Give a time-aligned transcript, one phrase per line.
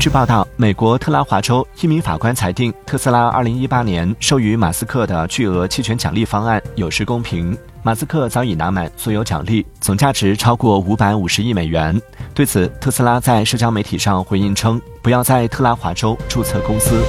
[0.00, 7.58] 据报道，美国特拉华州一名法官裁定特斯拉2018年授予马斯克的巨额期权奖励方案有失公平。
[7.82, 12.00] 马斯克早已拿满所有奖励，总价值超过550亿美元。
[12.32, 17.02] 对此，特斯拉在社交媒体上回应称：「不要在特拉华州注册公司」。